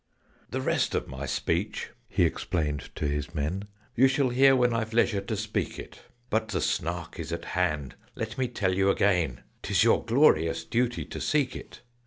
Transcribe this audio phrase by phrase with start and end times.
[0.49, 3.65] "The rest of my speech" (he explained to his men)
[3.95, 5.99] "You shall hear when I've leisure to speak it.
[6.31, 9.41] But the Snark is at hand, let me tell you again!
[9.61, 11.81] 'Tis your glorious duty to seek it!